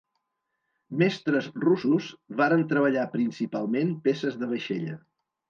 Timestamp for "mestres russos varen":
1.01-2.65